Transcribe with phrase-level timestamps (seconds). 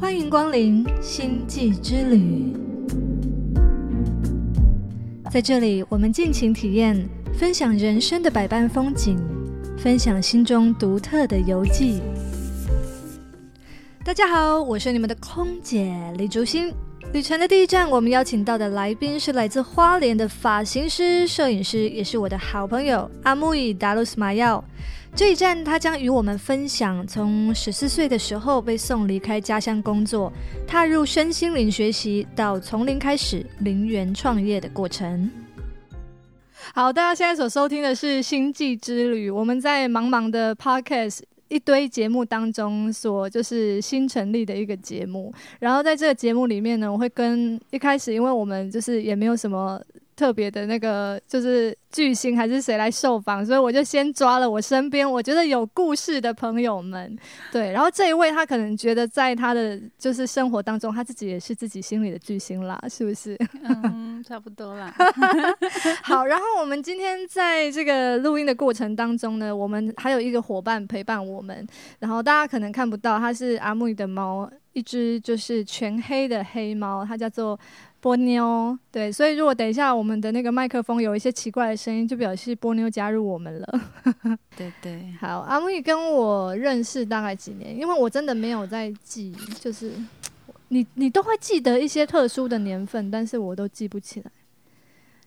[0.00, 2.54] 欢迎光临星际之旅，
[5.30, 9.18] 在这里我们尽情体验，分享人生的百般风景，
[9.76, 12.00] 分享心中独特的游记。
[14.02, 16.72] 大家好，我是你们的空姐李竹心。
[17.10, 24.62] 旅程的第一站，我们邀请到的来宾是来自花莲的发型师、摄影师，也是我的好朋友阿木伊达鲁斯马耀。
[25.16, 30.30] 这一站，他将与我们分享从十四岁的时候被送离开家乡工作，
[30.66, 35.30] 踏入身心灵学习，到从零开始零元创业的过程。
[36.74, 45.32] 好，大家现在所收听的是《星际之旅》，我们在茫茫的 Podcast 一堆节目当中所就是新成立的一个节目。
[45.60, 49.80] 然后在这个节目里面呢，我会跟一开始，因为我们就是也没有什么。
[50.18, 57.16] 特别的那个就是巨星还是谁来受访，所以我就先抓了我身边我觉得有故事的朋友们，
[57.52, 63.38] 对，然后这一位他可能觉得在他的就是生活当中，他自己也是自己心里的巨星啦，是不是？
[63.62, 64.92] 嗯，差不多啦。
[66.02, 71.64] 好，然后我们今天在这个录音的过程当中呢，我们还有一个伙伴陪伴我们，
[72.00, 77.56] 然后大家可能看不到，他是阿木的猫，一只就是全黑的黑猫，它叫做。
[78.00, 83.80] 波妞，对，所以如果等一下我们的那个麦克风有一些奇怪的声音，就表示波妞加入我们了。
[84.56, 87.76] 对对，好，阿木跟我认识大概几年？
[87.76, 89.92] 因为我真的没有在记，就是
[90.68, 94.30] 你你都会记得一些特殊的年份，但是我都记不起来。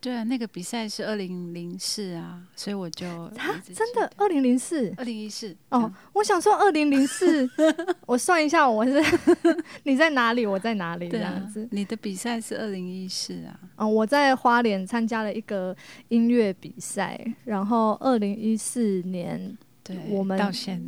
[0.02, 5.94] 对啊，那个比赛是二零零四啊，所以我就啊，真的二零零四，二零一四哦。
[6.14, 7.48] 我想说二零零四，
[8.08, 9.00] 我算一下，我是
[9.84, 11.68] 你在哪里，我在哪里这样子。
[11.72, 13.60] 你的比赛是二零一四啊？
[13.76, 15.76] 哦，我在花莲参加了一个
[16.08, 20.36] 音乐比赛，然后二零一四年，对，我们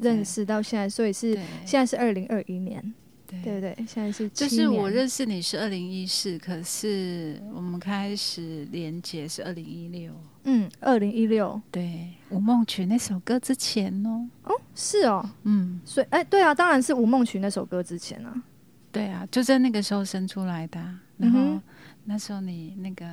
[0.02, 2.94] 认识到现在，所以是现在是二零二一年。
[3.42, 10.14] 对对，现在是就是我认识你是二零一四，可是我们开始连接是二零一六。
[10.44, 11.84] 嗯，二零一六，对
[12.36, 14.30] 《吴梦群》那首歌之前哦。
[14.44, 18.44] 哦，是哦，嗯，所以哎，对啊，当然是《吴梦群》那首歌之前啊。
[18.92, 20.80] 对啊，就在那个时候生出来的。
[21.18, 21.60] 然后
[22.04, 23.06] 那时候你那个，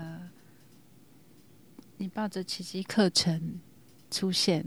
[1.99, 3.61] 你抱着奇迹课程
[4.11, 4.65] 出现。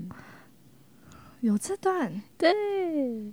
[1.44, 2.54] 有这段，对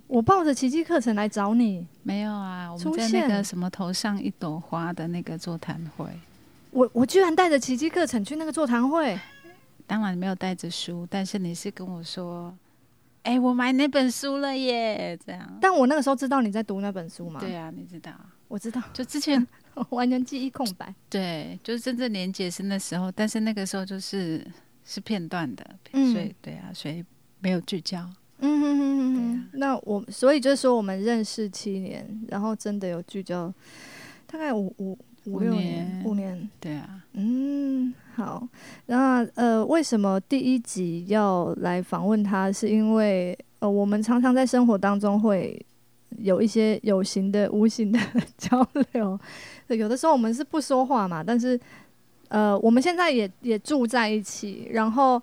[0.05, 2.69] 我抱着奇迹课程来找你，没有啊？
[2.69, 6.05] 我们在那个什么头上一朵花的那个座谈会，
[6.71, 9.17] 我我居然带着奇迹课程去那个座谈会，
[9.87, 12.53] 当然没有带着书，但是你是跟我说，
[13.23, 15.57] 哎，我买那本书了耶，这样。
[15.61, 17.39] 但我那个时候知道你在读那本书吗？
[17.39, 18.11] 对啊，你知道，
[18.49, 19.47] 我知道，就之前
[19.91, 20.93] 完全记忆空白。
[21.09, 24.45] 对，就是真正连接是那时候，但是那个时候就是
[24.83, 27.01] 是片段的，所以对啊，所以。
[27.41, 28.07] 没有聚焦，
[28.39, 29.47] 嗯哼哼。
[29.53, 33.51] 那我所以就是说，我们认识七年，然后真的有聚焦，
[34.27, 36.49] 大概五五五六年，五年。
[36.59, 38.47] 对啊，嗯，好。
[38.85, 42.51] 那呃，为什么第一集要来访问他？
[42.51, 45.59] 是因为呃，我们常常在生活当中会
[46.19, 47.99] 有一些有形的、无形的
[48.37, 49.19] 交流。
[49.67, 51.59] 有的时候我们是不说话嘛，但是
[52.29, 55.21] 呃，我们现在也也住在一起，然后。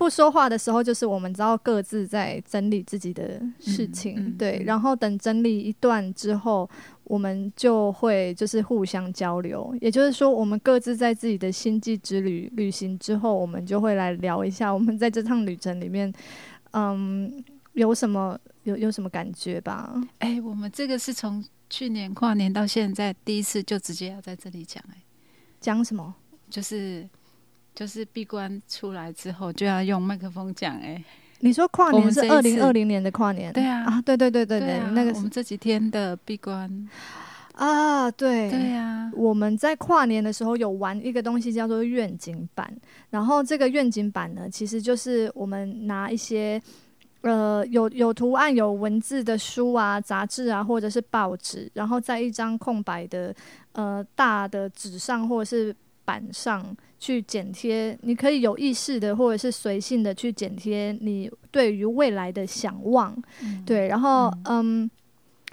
[0.00, 4.62] 不说话的时候，就是我们知道各自在整理自己的事情，对。
[4.64, 6.66] 然后等整理一段之后，
[7.04, 9.76] 我们就会就是互相交流。
[9.78, 16.10] 也就是说，我们各自在自己的星际之旅旅行之后，我们就会来聊一下，我们在这趟旅程里面，
[16.70, 17.30] 嗯，
[17.74, 19.94] 有什么有有什么感觉吧？
[20.20, 25.02] 哎，我们这个是从去年跨年到现在第一次就直接要在这里讲，哎，
[25.60, 26.14] 讲什么？
[26.48, 27.06] 就是。
[27.74, 31.02] 就是闭关出来之后就要用麦克风讲哎，
[31.40, 33.52] 你说跨年是二零二零年的跨年？
[33.52, 36.88] 对啊，啊对对对对对，那个我们这几天的闭关
[37.54, 42.70] 啊，对对呀，我们在跨年的时候有玩一个东西叫做愿景版，
[43.10, 46.60] 然后这个愿景版呢，其实就是我们拿一些
[47.20, 53.34] 呃有有图案有文字的书啊、杂志啊，或者是报纸，然后在一张空白的
[53.72, 55.74] 呃大的纸上或者是
[56.10, 56.76] 板上。
[57.02, 63.16] 去剪贴，你可以有意识的或者是随性的去剪贴你对于未来的想望，
[63.64, 63.88] 对。
[63.88, 64.90] 然后，嗯，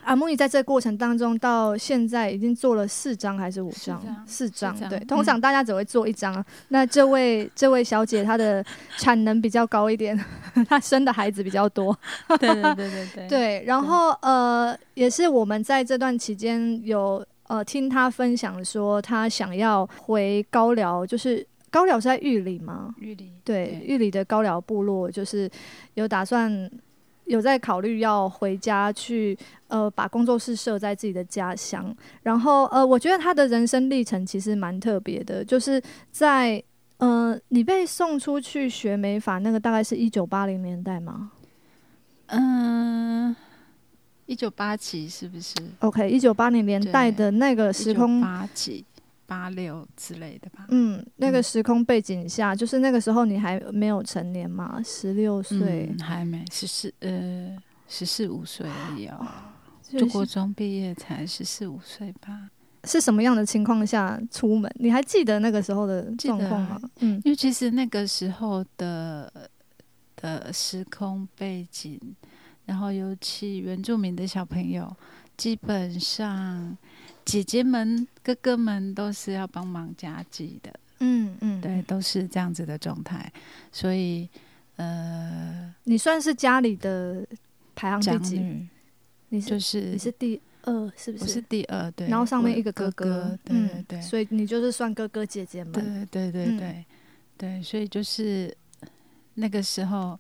[0.04, 4.04] 阿木伊在这个过程当中到现在已经做了四张还是五张？
[4.28, 5.00] 四张，对。
[5.06, 6.46] 通常大家只会做一张。
[6.68, 8.62] 那这位这位小姐她的
[8.98, 10.20] 产能比较高一点，
[10.68, 11.98] 她生的孩子比较多。
[12.28, 13.28] 对对对对对。
[13.30, 17.26] 对， 然后呃，也是我们在这段期间有。
[17.48, 22.94] 呃，听他分享说，他想要回高辽，就是高辽是在玉里吗？
[23.00, 25.50] 玉里对，玉里的高辽部落，就是
[25.96, 26.70] 有打算
[27.26, 31.96] 有在考虑要回家去，呃，把工作室设在自己的家乡。
[32.24, 36.62] 然后，呃，我觉得他的人生历程其实蛮特别的，就是在，
[36.98, 41.32] 呃，你被送出去学美法，那个大概是一九八零年代吗？
[42.28, 43.36] 嗯，
[44.28, 48.86] 一九八几是不是？OK，一九八零年代的那个时空，八几。
[49.30, 50.66] 八六之类的吧。
[50.70, 57.54] 嗯，那个时空背景下，就是那个时候你还没有成年嘛，十六岁还没十四呃
[57.90, 59.28] 十四五岁而已哦。
[59.90, 62.50] 就国中毕业才十四五岁吧？
[62.86, 64.74] 是什么样的情况下出门？
[64.76, 66.80] 你还记得那个时候的状况吗？
[67.00, 69.50] 嗯，因为其实那个时候的
[70.16, 72.00] 的时空背景，
[72.68, 74.96] 然后尤其原住民的小朋友，
[75.36, 76.78] 基本上。
[77.28, 83.30] 姐姐们、哥哥们都是要帮忙家计的，嗯嗯，对，都是这样子的状态。
[83.70, 84.30] 所以，
[84.78, 87.28] 呃，你算是家里的
[87.76, 88.68] 排行第几？
[89.28, 91.24] 你是就是你是第二，是不是？
[91.26, 92.08] 我是第二，对。
[92.08, 94.02] 然后上面一个哥哥，对对对。
[94.02, 96.86] 所以你就是算哥哥姐姐们，对对对对
[97.38, 97.62] 对。
[97.62, 98.56] 所以就是
[99.34, 100.18] 那个时候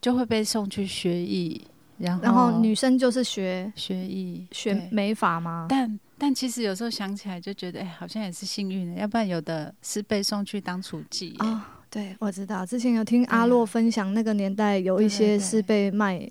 [0.00, 1.66] 就会被送去学艺，
[1.98, 5.66] 然后然后女生就是学学艺、学美法吗？
[5.68, 11.34] 但但其实有时候想起来就觉得，哎，好像也是幸运的，要不然有的是被送去当厨妓。
[11.44, 11.60] 哦，
[11.90, 16.28] 对，我知道，之前有听阿洛分享，那个年代有一些是被卖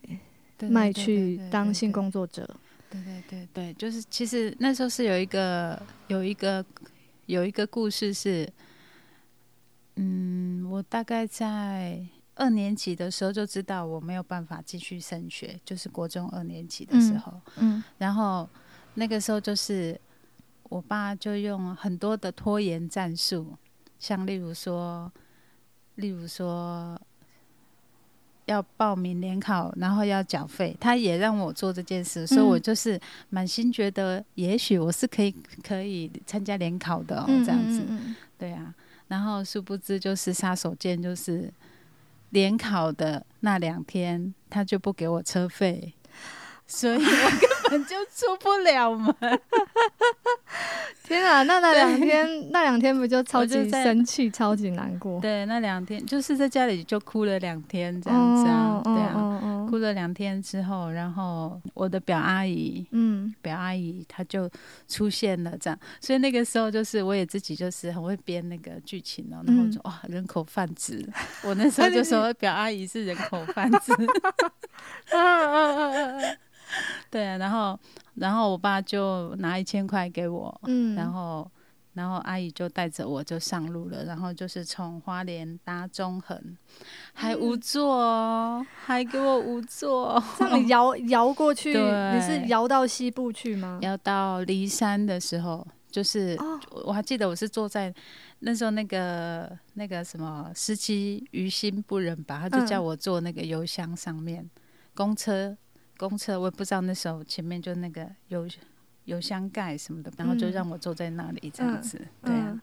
[0.70, 2.50] 卖去当性工作者。
[2.90, 6.64] 对对对对，就是其实那时候是有一个有一个
[7.26, 8.48] 有一个故事是，
[9.96, 12.00] 嗯，我大概在
[12.36, 18.48] 二年级的时候就知道我没有办法继续升学，就是国中二年级的时候，嗯，然后。
[18.96, 20.00] 那个时候就是
[20.70, 23.58] 我爸就用很多的拖延战术，
[23.98, 25.12] 像例如说，
[25.96, 26.96] 例如说
[28.46, 35.32] 要报名联考，然后要缴费，他也让我做这件事，所以我就是满心觉得，也许我是可以
[35.64, 37.84] 可以参加联考的哦，这样子，
[38.38, 38.72] 对啊。
[39.08, 41.52] 然后殊不知就是杀手锏，就是
[42.34, 45.94] 联考的那两天，他就不给我车费。
[46.66, 49.14] 所以我根本就出不了门。
[51.04, 55.20] 天啊，那那两天，那两天不就超级生气、超级难过？
[55.20, 59.40] 对，那两天就是在家里就哭了两天，这样子啊，对啊，
[59.74, 64.48] 哭了两天之后，然后我的表阿姨，嗯，表阿姨她就
[64.88, 71.04] 出现了，这样，所以那个时候就是我也自己就是很会编那个剧情哦，然后说哇，人口贩子，
[71.44, 73.92] 我那时候就说 表阿姨是人口贩子。
[77.10, 77.80] 对啊，然后，
[78.14, 81.50] 然后我爸就拿一千块给我，嗯，然后，
[81.94, 86.58] 然后阿姨就带着我就上路了，然后就是从花莲搭中横，
[87.14, 93.80] 还无座哦，还给我无座，让你摇 摇过去，你是摇到西部去吗？
[93.82, 96.38] 摇到离山的时候，就是
[96.86, 97.94] 我还记得我是坐在
[98.40, 104.50] 那时候那个那个什么司机于心不忍吧，他就叫我坐那个油箱上面
[104.94, 105.56] 公车。
[105.96, 108.48] 公车我也不知道，那时候前面就那个油
[109.06, 112.60] 油箱盖什么的，然后就让我坐在那里这样子，对啊，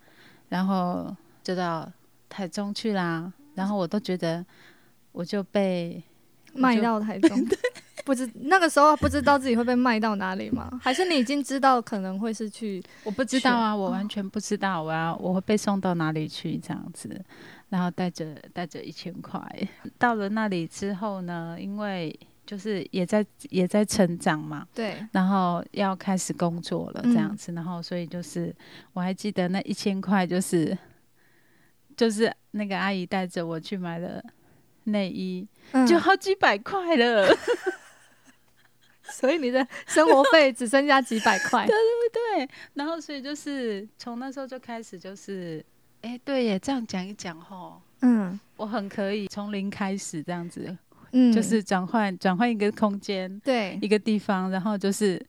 [0.49, 1.91] 然后就到
[2.29, 3.33] 台中去啦。
[3.55, 4.45] 然后我都觉得
[5.13, 6.03] 我就被
[6.55, 7.47] 卖到台中，
[8.07, 10.71] 不知那个时候不知道自己会被卖到哪里吗？
[10.83, 12.83] 还是你已经知道可能会是去？
[13.05, 17.23] 我不知道啊，我完全不知道我要我会被送到哪里去这样子，
[17.69, 19.41] 然后带着带着一千块
[19.99, 22.19] 到了那里之后呢，因为。
[22.51, 28.53] 就是也在也在成长嘛，对，然后要开始工作了这样子，然后所以就是
[28.93, 30.77] 我还记得那一千块，就是
[31.97, 34.21] 就是那个阿姨带着我去买的
[34.83, 35.47] 内衣，
[35.87, 37.33] 就好几百块了，
[39.15, 45.65] 所以你的生活费只剩下几百块， 对对对，然后所以就是从那时候就开始就是，
[46.01, 50.77] 哎，对耶，这样讲一讲吼，嗯，我很可以从零开始这样子。
[51.13, 55.21] 嗯，就是转换转换一个空间，对，一个地方，然后就是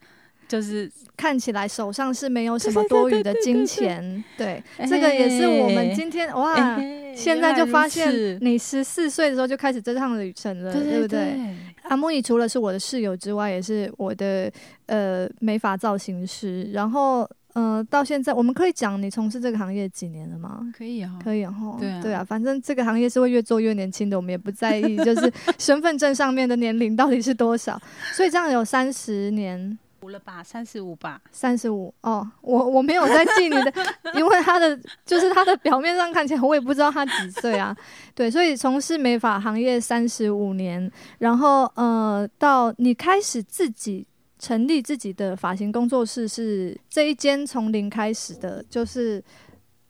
[0.48, 6.80] 就是看起来手上是没有什么多余的金钱，对，这个也是我们今天哇，
[7.16, 11.36] 现在就发现你十四岁的时候就开始这趟旅程了，对不对？
[11.84, 14.52] 阿木伊除了是我的室友之外，也是我的
[14.86, 17.30] 呃美发造型师，然后。
[17.54, 20.62] 呃，到现在我们可以讲你从事这个行业几年了吗？
[20.78, 21.78] 可以啊，可以哈。
[21.80, 27.80] 对啊，对啊，反正这个行业是会越做越年轻的，我们也不在意，就是 身份证上面的年龄到底是多少。
[28.14, 33.74] 所以这样有三十年，五了吧，三十五吧，三十五哦，我我没有在记你的，
[34.16, 37.76] 因为他的就是他的表面上看起来，我也不知道他几岁啊。
[38.16, 40.90] 对，所以从事美发行业三十五年，
[41.20, 44.08] 然后呃，到你开始自己
[44.42, 49.24] 成立自己的发型工作室，是这一间从零开始的，就是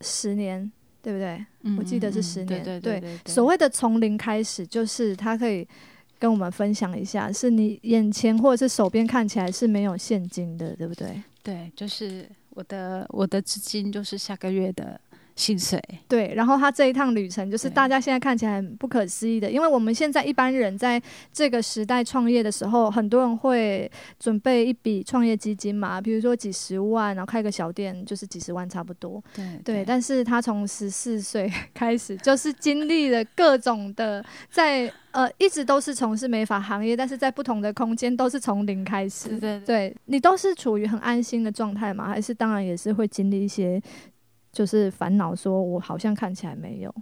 [0.02, 1.44] 十年，对不对？
[1.80, 2.64] 我记得是十年。
[2.64, 3.18] 对对对。
[3.26, 5.68] 所谓的从零开始，就是他可以。
[6.22, 11.20] 跟我们分享一下，是你眼前或者是手边看起来是没有现金的，对不对？
[11.42, 15.02] 对，就是我的我的资金就是下个月的。
[15.36, 29.24] 薪水对，然后他这一趟旅程就是大家现在看起来很不可思议的，因为我们现在一般人在这个时代创业的时候，很多人会准备一笔创业基金嘛，比如说几十万，然后开个小店就是几十万差不多。
[29.34, 39.40] 对对，但是他从十四岁 开始，就是经历了各种的，在呃一直都是从事美发行业，但是在不同的空间都是从零开始。
[39.40, 42.08] 对对，你都是处于很安心的状态吗？
[42.08, 43.82] 还是当然也是会经历一些？
[44.52, 46.94] 就是烦恼，说我好像看起来没有，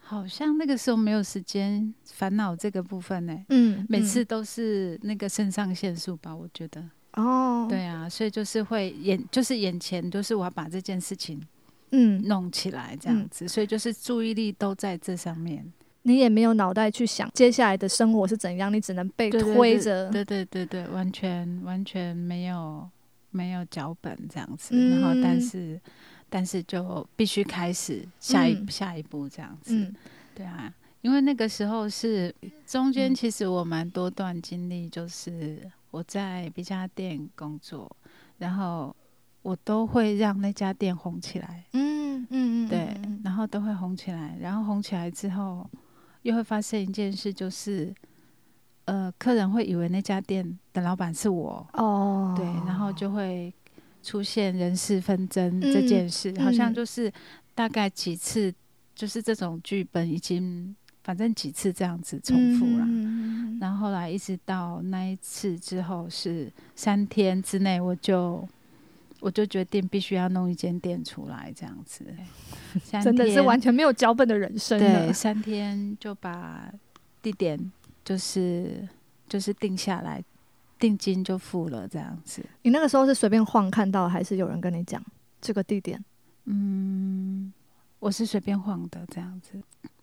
[0.00, 3.44] 好像那个时候没有时间烦恼这个部分呢。
[3.50, 6.82] 嗯，每次都是那个肾上腺素吧，我觉得。
[7.14, 11.40] 哦，对啊，所以就是会眼，就是眼前都是我要把这件事情，
[11.90, 15.70] 嗯，弄起来这样子，所以就是注意力都在这上面。
[16.02, 20.10] 你也没有脑袋去想接下来的生活是怎样，你只能被推着。
[20.10, 22.88] 对对对对，完全完全没有
[23.30, 25.80] 没有脚本这样子，然后但是。
[26.34, 29.94] 但是就必须开始下一下一步这样子，
[30.34, 32.34] 对啊，因为那个时候是
[32.66, 37.88] 中间，其实我蛮多段经历，就是我在一家店工作，
[38.38, 38.92] 然后
[39.42, 45.64] 我都会让那家店红起来，嗯嗯嗯，对，然后都会红起来，然后红起来之后，
[46.22, 47.94] 又会发生一件事，就是
[48.86, 53.54] 呃，客人会以为那家店的老板是我，哦，对，然后就会。
[54.04, 57.10] 出现人事纷争这件事，好像就是
[57.54, 58.54] 大概几次，
[58.94, 62.86] 就是这种剧本已经反正几次这样子重复了。
[63.60, 68.46] 然后后来一直到那一次之后，是三天之内，我就
[69.20, 72.04] 我就决定必须要弄一间店出来，这样子。
[73.02, 74.78] 真的是完全没有脚本的人生。
[74.78, 76.70] 对，三天就把
[77.22, 77.58] 地点
[78.04, 78.86] 就是
[79.28, 80.22] 就是定下来。
[80.84, 82.44] 定金就付了，这样子。
[82.60, 85.02] 你那个时候是随便晃看到，还是有人跟你讲
[85.40, 86.04] 这个地点？
[86.44, 87.50] 嗯，
[88.00, 89.52] 我是随便晃的这样子。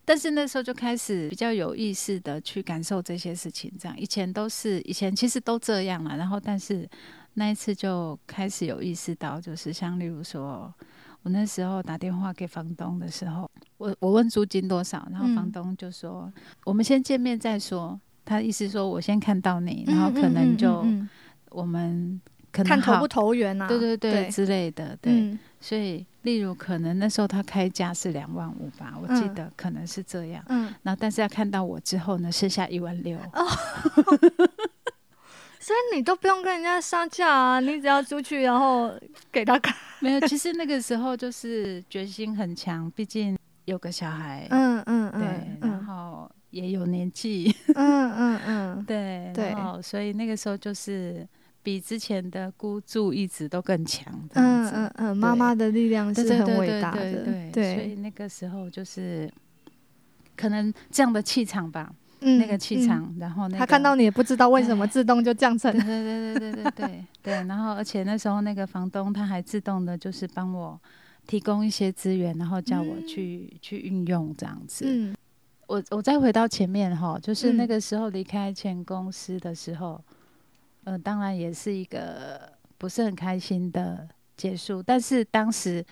[0.03, 6.17] 但是那时候就开始比较有意识的去感受这些事情，这样以前都是以前其实都这样了。
[6.17, 6.89] 然后，但是
[7.35, 10.73] 那一次就开始有意识到，就是像例如说，
[11.21, 16.33] 我那时候打电话给房东的时候，我我问租金多少，然后房东就说
[16.65, 20.85] ：“我们先见面再说。”他意思说，我先看到你，然后可能就
[21.49, 22.19] 我们
[22.51, 25.37] 可能看投不投缘啊，对对对之类的，对。
[25.59, 30.43] 所以，例如可能那时候他开价是两万五吧，我记得可能是这样。
[30.49, 30.73] 嗯。
[30.81, 33.15] 然后，但是要看到我之后呢，剩下一万六。
[33.33, 33.45] 哦。
[35.59, 38.91] 所以你都不用跟人家商价啊，你只要出去，然后
[39.31, 39.75] 给他看。
[39.99, 44.47] 没有，其实那个时候就是决心很强，毕竟有个小孩。
[44.49, 45.21] 嗯嗯嗯。
[45.21, 45.30] 对。
[46.51, 51.27] 也有年纪，嗯嗯嗯，对对，所以那个时候就是
[51.63, 59.31] 比之前的孤注一直都更强，嗯嗯嗯，妈妈的力量是很伟大的，对对，所以那个时候就是
[60.35, 70.79] 可能这样的气场吧，那个气场，然后他看到你也不知道为什么自动就降成，对对对对对对 对，然后而且那时候那个房东他还自动的就是帮我
[71.27, 74.85] 提供一些资源，然后叫我去去运用这样子。
[75.71, 80.03] 我我再回到前面哈，就是那个时候离开前公司的时候，
[80.83, 84.83] 呃，当然也是一个不是很开心的结束。
[84.83, 85.85] 但是当时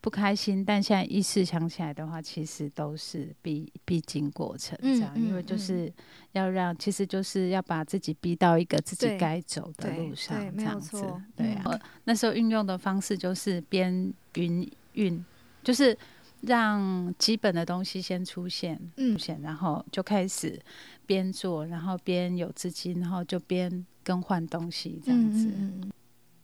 [0.00, 5.92] 不开心，但现在意识想起来的话，其实都是必必经过程这样，因为就是
[6.32, 11.00] 要让，其实就是要把自己逼到一个自己该走的路上，这样子。
[11.36, 15.24] 对啊，那时候运用的方式就是边云运，
[15.62, 15.96] 就是。
[16.42, 20.60] 让基本的东西先出现，出现，然后就开始
[21.06, 25.50] 边做，然后边有资金，然后就边更换东西这样子。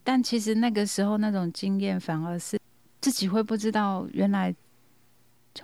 [0.03, 2.59] 但其实那个时候那种经验，反而是
[2.99, 4.53] 自己会不知道原来。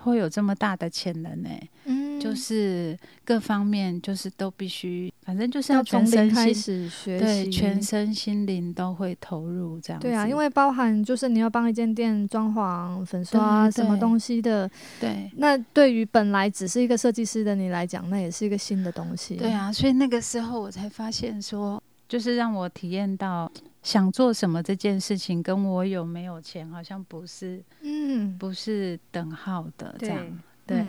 [0.00, 1.48] 会有这么大的潜能呢？
[1.84, 10.00] 嗯，就是各方面就是都必须，反正就是要从零开始学习，对，全身心灵都会投入这样。
[10.00, 14.70] 对啊，因为包含就是你要帮一间店装潢、粉刷什么东西的，
[15.00, 15.30] 对。
[15.36, 19.36] 那对于本来只是一个设计师的你来讲，那也是一个新的东西。
[19.36, 23.50] 对啊，所以那个时候我才发现说，就是让我体验到
[23.82, 30.26] 想做什么这件事情，跟我有没有钱好像不是，嗯，不是等号的这样。
[30.66, 30.84] 对，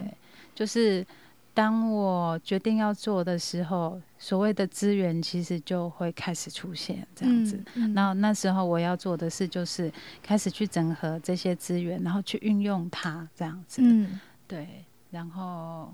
[0.58, 1.06] 就是
[1.54, 7.64] 当我决定要做的时候，所谓的资源其实就会开始出现这样子。
[7.94, 9.92] 然后那时候我要做的事就是
[10.24, 13.84] 开始去整合这些资源，然后去运用它这样子。
[13.84, 15.94] 嗯，对，然后，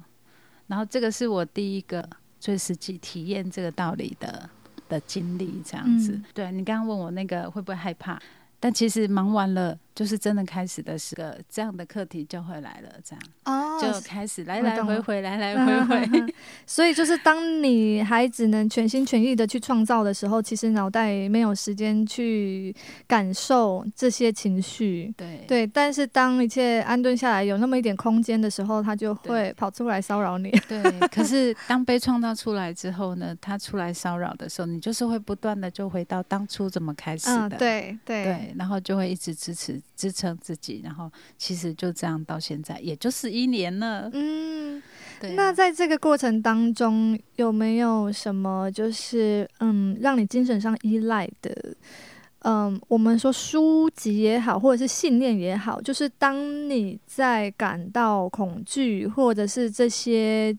[0.68, 2.08] 然后这个是我第一个
[2.40, 4.50] 最实际体验这个道理的。
[4.90, 8.22] 的经历这样子，对你刚刚问我那个会不会害怕？
[8.60, 16.34] 但其实忙完了，就是真的开始的是个这样的课题就会来了，这样哦，就开始来来回回，来来 回回。
[16.66, 22.76] 所以就是当你还只能全心全意的去创造的时候，其实脑袋没有时间去
[23.08, 25.14] 感受这些情绪。
[25.16, 30.50] 对对，但是当一切安顿下来，有那么一点空间的时候，他就会跑出来骚扰你。
[30.68, 37.58] 对，可是当被创造出来之后呢，他出来骚扰的时候，你就是会不断的就回到当初怎么开始的。
[37.58, 38.54] 对对对。
[38.58, 44.10] 然后就会一直支持支撑自己，然后其实就这样到现在，也就是一年了。
[44.14, 44.82] 嗯，
[45.20, 45.34] 对。
[45.36, 51.76] 那在这个过程当中，有没有什么就是嗯，让你精神上依赖的？
[52.40, 60.58] 嗯，我们说书籍也好，或者是信念也好，就是当你在感到恐惧，或者是这些。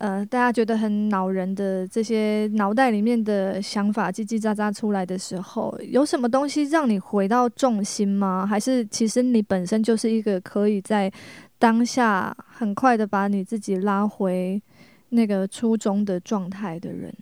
[0.00, 8.46] 呃，大家觉得很恼人的这些脑袋里面的想法叽叽喳喳出来的时候，有什么东西让你回到重心吗？
[8.46, 11.12] 还是其实你本身就是一个可以在
[11.58, 14.62] 当下很快的把你自己拉回
[15.10, 17.14] 那个初衷的状态的人？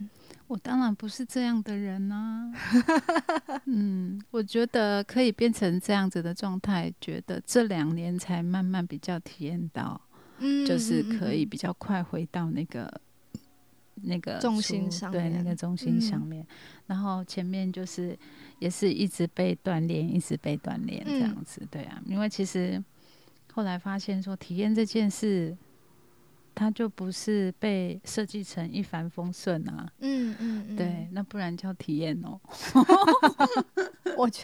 [0.47, 2.53] 我当然不是这样的人啊。
[3.67, 10.01] 嗯，我觉得可以变成这样子的状态，觉得这两年才慢慢比较体验到。
[10.67, 13.01] 就是可以比较快回到那个
[14.03, 16.47] 那个中心上，对那个中心上面。
[16.87, 18.19] 然后前面就是
[18.59, 22.03] 也是一直被锻炼，一直被锻炼这样子，对啊。
[22.07, 22.83] 因为其实
[23.53, 25.57] 后来发现说，体验这件事。
[26.55, 32.41] 它就不是被设计成一帆风顺啊，嗯嗯，对，那不然叫体验哦。
[34.19, 34.43] 我觉，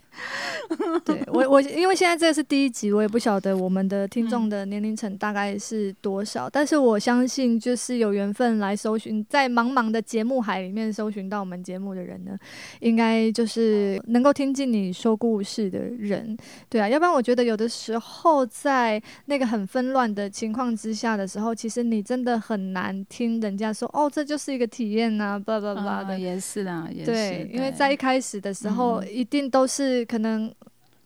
[1.05, 12.39] 对我我因为现在这个是第一集，我也不晓得我们的听众的年龄层大概是多少，但是我相信就是有缘分来搜寻，在茫茫的节目海里面搜寻到我们节目的人呢，
[12.79, 16.37] 应该就是能够听进你说故事的人，
[16.69, 22.05] 对啊，要不然我觉得有的时候在那个很纷乱的情况之下的时候，其实你。
[22.05, 30.53] 真的很难听人家说哦，这就是一个体验呐，叭叭叭的，也是啊，也对，因为在一开始的时候，一定都是可能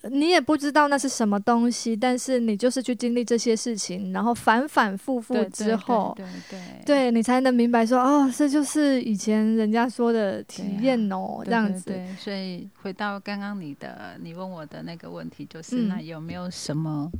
[0.02, 11.86] 你也不知道那是什么东西，但是你就是去经历这些事情，然后反反复复之后，对对，对你才能明白说哦，这就是以前人家说的体验哦，这样子。
[11.86, 17.10] 对，所以回到刚刚你的你问我的那个问题，就是那有没有什么？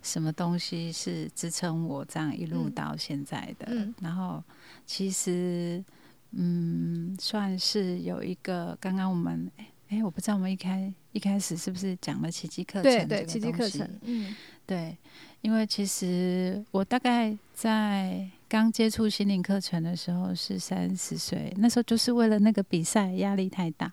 [0.00, 3.66] 什么东西是支撑我这样一路到现在的？
[4.00, 4.40] 然后
[4.86, 5.84] 其实，
[6.30, 8.78] 嗯，算是有一个。
[8.80, 12.82] 刚刚我们，哎哎，我不知道我们一开一开始是不是讲了奇迹课程？
[12.82, 13.88] 对对，奇迹课程。
[14.02, 14.34] 嗯，
[14.66, 14.96] 对，
[15.40, 23.92] 因为其实我大概在刚接触心灵课程的时候是三十岁，那时候就是为了那个比赛压力太大。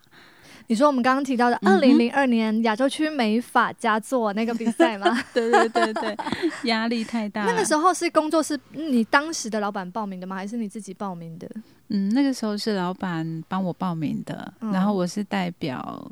[0.68, 5.16] 你说我们刚刚提到的二零零二年亚洲区美法佳作那个比赛吗？
[5.34, 6.18] 对对对对，
[6.64, 7.46] 压力太大。
[7.46, 10.36] 那个时候是工作室，你当时的老板报名的吗？
[10.36, 11.48] 还是你自己报名的？
[11.90, 16.12] 嗯，那个时候是老板帮我报名的，然后我是代表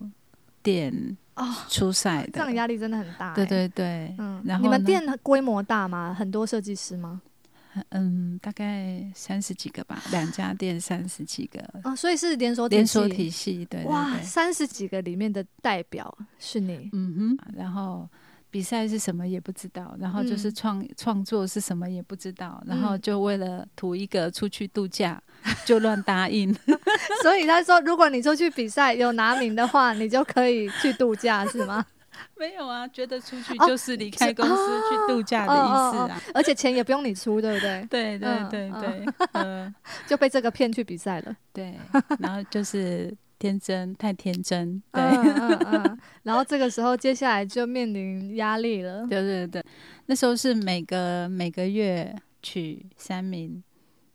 [0.62, 0.94] 店
[1.36, 2.34] 哦出赛的。
[2.34, 3.34] 这样压力真的很大。
[3.34, 4.40] 对对对，嗯。
[4.46, 6.16] 然后你们店规模大吗？
[6.18, 7.22] 很多设计师吗？
[7.90, 18.08] 嗯，大概三十几个吧， 两家店三十几个哦，所以是连锁连锁体系，对哇，三十几个里面的代表是你，嗯哼，然后
[18.52, 25.22] 比赛是什么也不知道，然后就是创创作是什么也不知道，然后就为了图一个出去度假
[25.66, 26.54] 就乱答应，
[27.24, 31.84] 所以他说如果你出去比赛有拿名的话，你就可以去度假是吗？
[32.38, 37.88] 没有啊，觉得出去就是离开公司去度假的意思啊，而且钱也不用你出，对不对？
[37.90, 39.74] 对对对对，嗯，
[40.08, 41.36] 就被这个骗去比赛了。
[41.52, 41.78] 对，
[42.20, 44.82] 然后就是天真，太天真。
[44.92, 45.02] 对，
[46.24, 49.06] 然后这个时候接下来就面临压力了。
[49.08, 49.64] 对对对，
[50.06, 53.64] 那时候是每个每个月取三名，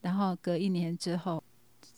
[0.00, 1.42] 然后隔一年之后。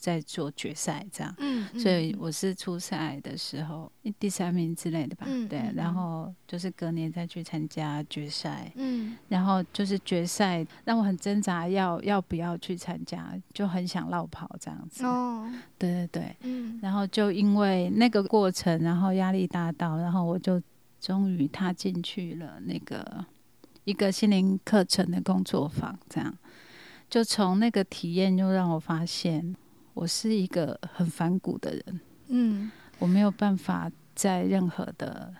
[0.01, 15.47] 在做决赛这样，嗯，所以我是初赛的时候第三名之类的吧，对，然后就是隔年再去参加决赛，嗯，然后就是决赛让我很挣扎，要要不要去参加，就很想落跑这样子，哦，
[15.79, 20.61] 对对对，嗯，然后就因为那个过程，然后压力大到，然后我就
[20.99, 23.25] 终于踏进去了那个
[23.85, 26.35] 一个心灵课程的工作坊，这样。
[27.09, 29.57] 就从那个体验，就让我发现，
[29.95, 32.01] 我是一个很反骨的人。
[32.29, 35.33] 嗯，我没有办法在任何的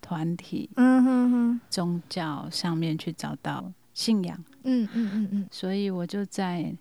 [0.00, 4.44] 团体、嗯哼哼宗教上面去找到信仰。
[4.64, 6.74] 嗯嗯嗯嗯，所以我就在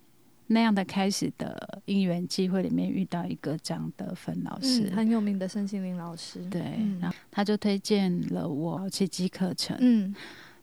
[0.47, 6.39] 那样的开始的因缘机会里面遇到一个张德芬老师，很有名的身心灵老师。
[6.49, 6.61] 对，
[6.99, 9.77] 然后他就推荐了我奇迹课程。
[9.79, 10.13] 嗯。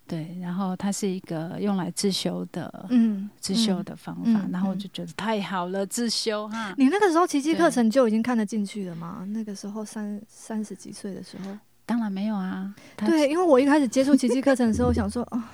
[0.08, 6.74] 对，然后它是一个用来自修的，嗯，自修的方法，然后我就觉得太好了，自修哈。
[6.78, 9.26] 你那个时候奇迹课程就已经看得进去了吗？
[9.28, 12.74] 那个时候三三十几岁的时候，当然没有啊。
[12.96, 15.50] 对，因为我一开始接触奇迹课程的时候，想说啊。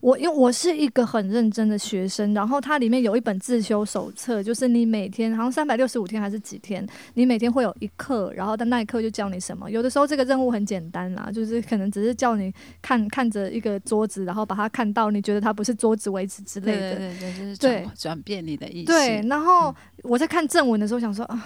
[0.00, 9.70] 我因为我是一个很认真的学生，然后它里面有一本自修手册，就是你每天好像三百六十五天还是几天，你每天会有一课，然后在那一课就教你什么。
[9.70, 16.96] 有的时候这个任务很简单啦，就是可能只是叫你看看着一个桌子，然后把它看到你觉得它不是桌子为止之类的。
[16.96, 18.86] 对对对，就是转转变你的意思。
[18.86, 21.44] 对，然后我在看正文的时候想说啊。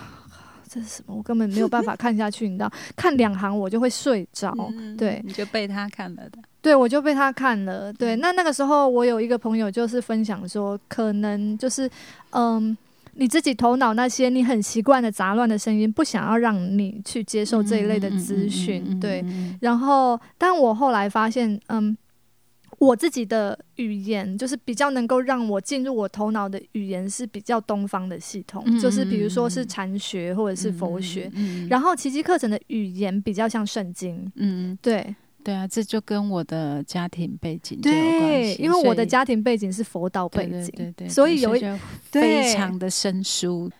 [0.73, 1.17] 这是什么？
[1.17, 2.71] 我根本没有办法看下去，你知道？
[2.95, 4.55] 看两行我就会睡着。
[4.97, 6.39] 对，你就被他看了的。
[6.63, 7.93] 对，我就被他看了。
[7.93, 11.91] 对，那那个时候我有一个朋友就是分享说，可能就是
[12.31, 12.77] 嗯，
[13.15, 19.01] 你自己头脑那些你很习惯的杂乱的声音，不想要让你去接受这一类的资讯。
[19.01, 19.25] 对，
[19.61, 21.97] 然后但我后来发现，嗯。
[22.79, 31.31] 我自己的语言就是比较能够让我进入我头脑的语言是比较东方的系统，就是比如说是禅学或者是佛学，
[31.69, 34.33] 然后奇迹课程的语言比较像圣经。
[34.37, 41.65] 嗯，对对啊，这就跟我的家庭背景对，因为我的家庭背景是佛道背景，对对，所以有一
[42.11, 43.71] 非常的生疏。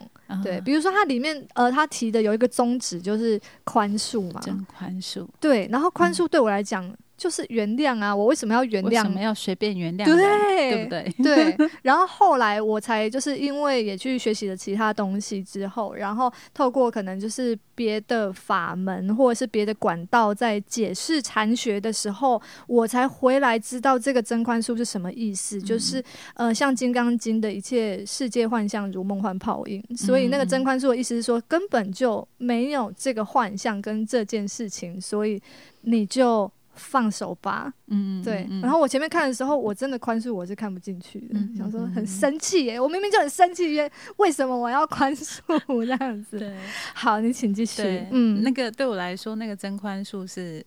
[0.45, 5.27] 对，比如说它里面呃，他提的有一个宗旨就是宽恕嘛，真宽恕。
[5.41, 6.89] 对，然后宽恕对我来讲。
[7.21, 8.17] 就是原谅啊！
[8.17, 8.89] 我为什么要原谅？
[8.89, 10.07] 为什么要随便原谅？
[10.07, 11.15] 对，对不对？
[11.23, 11.69] 对。
[11.83, 25.61] 然后后来我才就是因为也去学习了其他东西之后，然后透过可能就是别的法门或者是别的管道在解释禅学的时候，我才回来知道这个真宽恕是什么意思。
[25.61, 26.03] 就是
[26.33, 35.39] 呃，像《金刚经》的一切世界幻象如梦幻泡影，所以那个真宽恕的意思是说根本就没有这个幻象跟这件事情，所以
[35.83, 36.51] 你就。
[36.75, 38.47] 放手吧，嗯，对。
[38.63, 45.41] 然后我前面看的时候，我真的宽恕我是看不进去的，想说很生气耶，我明明就很生气，为为什么我要宽恕
[45.85, 46.39] 这样子？
[46.39, 46.57] 对，
[46.95, 48.07] 好，你请继续。
[48.11, 50.65] 嗯，那个对我来说，那个真宽恕是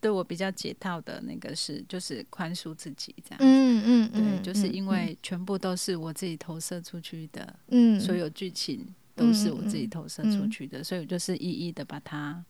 [0.00, 3.38] 对我比较解套的那个是，就是宽恕自己这样。
[3.40, 12.42] 嗯嗯嗯，对，就是因为全部都是我自己投射出去的，嗯，所有剧情都是我自己投射出去的，所以我就是一一的把它。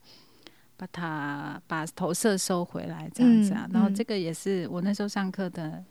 [0.81, 3.69] 把它把投射收回来，这样子啊。
[3.71, 5.85] 然后这个也是我那时候上课的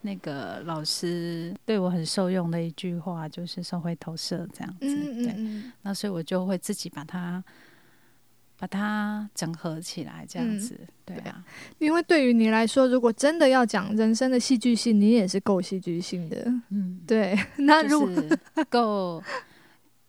[0.00, 4.86] 那个老师对我很受用的一句话，就是收回投射这样子。
[5.22, 5.36] 对，
[5.82, 7.44] 那所以我就会自己把它
[8.58, 10.74] 把它整合起来，这样子。
[11.04, 11.44] 对啊，
[11.78, 16.50] 因为对于你来说，如果真的要讲人生的戏剧性，你也是够戏剧性的。
[16.70, 17.38] 嗯，对。
[17.60, 18.08] 那如果
[18.70, 19.22] 够。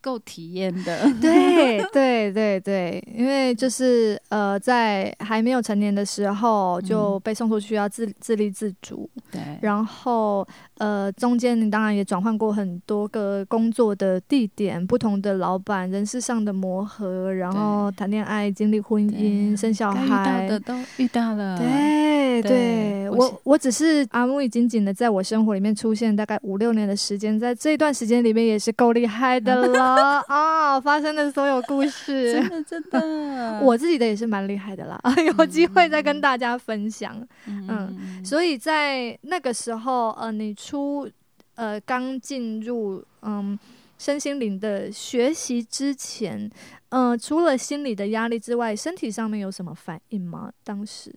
[0.01, 10.45] 够体验的， 对对对对，因为就是呃，在还没有成年的时候就被送出去要自自立自主，对，然后
[10.81, 30.23] 呃，中间你当然也转换过很多个工作的地点，不同的老板，人事上的磨合，然后谈恋爱、经历婚姻、生小孩，遇到的都遇到了，对对，我我只是阿木已紧紧的在我生活里面出现大概五六年的时间，在这一段时间里面也是够厉害的了。
[30.27, 30.81] 啊！
[30.81, 34.99] 发生的所有故事，真的真的， 我自己的也是蛮厉害的啦。
[35.37, 37.15] 有机会再跟大家分享。
[37.45, 41.11] 嗯，所以在那个时候，呃，你出
[41.55, 43.59] 呃刚进入嗯
[43.97, 46.49] 身心灵的学习之前，
[46.89, 50.51] 呃，除了心理的压力之外，身体上面有什么反应吗？
[50.63, 51.13] 当时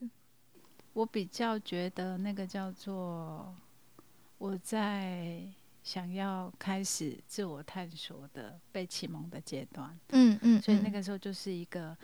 [0.92, 3.54] 我比较觉得那个叫做
[4.38, 5.46] 我在。
[5.84, 11.94] 想要开始自我探索的被启蒙的阶段，嗯嗯，所以那个时候就是一个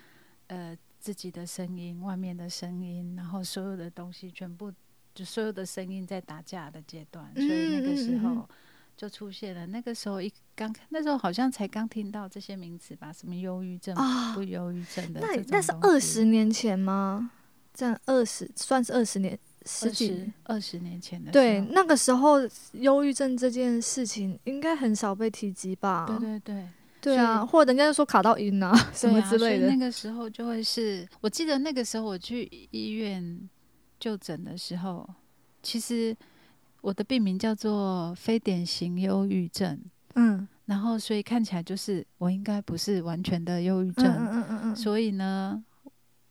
[0.45, 4.71] 呃自己的声音、外面的声音，然后所有的东西全部
[5.13, 8.47] 就所有的声音在打架的阶段，所以那个时候
[8.95, 9.67] 就出现了。
[9.67, 13.95] 那个时候一刚，那时候好像才刚听到这些名词吧，什么忧郁症、
[14.33, 15.19] 不忧郁症的。
[15.21, 17.31] 那那是二十年前吗？
[17.73, 21.31] 这样二十算是二十年，十几二十年前的。
[21.31, 22.37] 对，那个时候
[22.73, 26.05] 忧郁症这件事情应该很少被提及吧？
[26.05, 26.67] 对对对，
[26.99, 29.67] 对啊，或者人家就说卡到晕啊什么之类的。
[29.67, 33.49] 那个时候就会是，我记得那个时候我去医院
[34.01, 35.07] 就诊的时候，
[35.63, 36.13] 其实。
[36.83, 39.79] 我的病名叫做非典型忧郁症，
[40.15, 45.63] 嗯，然后所以看起来就是我应该不是完全的忧郁症，嗯嗯嗯嗯，所以呢，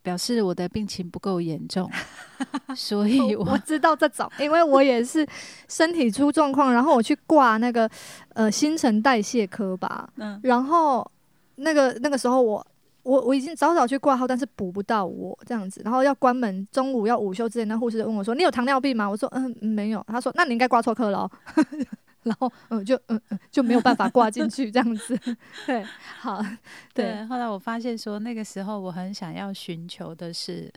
[0.03, 1.89] 表示我的病情不够严重，
[2.75, 5.25] 所以我知道这种，因为我也是
[5.69, 7.89] 身体出状况，然后我去挂那个
[8.31, 11.09] 呃新陈代谢科吧，嗯，然后
[11.55, 12.67] 那个那个时候我。
[13.03, 21.31] 我我已经早早去挂号，但是补不到我这样子，然后要关门，中午要午休之前，那护士就问我说：“你有糖尿病吗？”我说：“嗯，没有。”他说：“那你应该挂错科了。
[22.23, 25.19] ”然后嗯，就嗯嗯就没有办法挂进去这样子。
[25.65, 25.83] 对，
[26.19, 26.45] 好，
[26.93, 27.25] 对。
[27.25, 30.71] 后来我发现说，那个时候我很想要寻求的是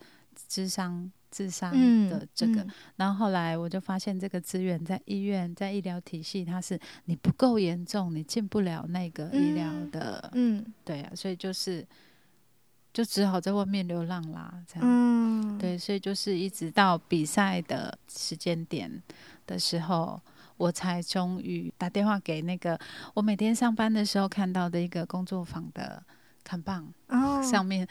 [0.48, 1.74] 智商、智商
[2.10, 10.32] 的这个，然后后来我就发现这个资源在医院，在医疗体系，它是你不够严重，你进不了那个医疗的。
[10.34, 11.86] 嗯，对啊，所以就是。
[12.94, 14.84] 就只好在外面流浪啦，这样。
[14.84, 19.02] 嗯，对，所以就是一直到比赛的时间点
[19.48, 20.22] 的时候，
[20.58, 22.80] 我才终于打电话给那个
[23.16, 26.04] 我每天上班的时候看到的一个工作坊的
[26.44, 26.88] 看棒
[27.44, 27.88] 上面。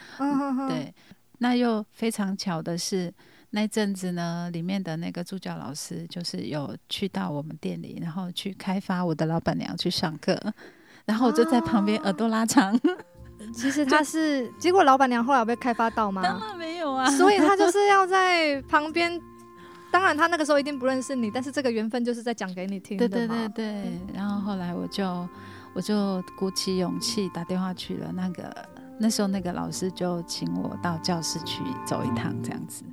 [0.69, 0.93] 对，
[1.39, 3.13] 那又非常巧的是，
[3.49, 10.39] 那阵子呢，里面的那个助教老师就是有去到我们店里，然后去开发我的老板娘去上课，
[11.03, 12.79] 然后我就在旁边耳朵拉长。
[13.53, 16.21] 其实他是，结果老板娘后来有被开发到吗？
[16.21, 19.19] 当然没有啊，所以他就是要在旁边。
[19.91, 23.99] 当然，他那个时候一定不认识你，但是这个缘分就是在讲给你听的对对对对。
[24.11, 25.27] 然后后来我就
[25.75, 28.11] 我就鼓起勇气打电话去了。
[28.11, 28.55] 那个
[28.97, 32.83] 那时候那个老师就请我到教室去走一趟，这样子。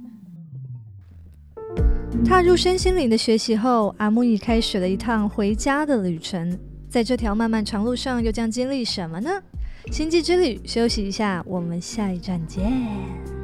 [2.23, 6.59] 踏入身心灵的学习后，阿木已开始了一趟回家的旅程。
[6.91, 9.31] 在这条漫漫长路上，又将经历什么呢？
[9.91, 13.40] 星际之旅，休息一下，我们下一站见。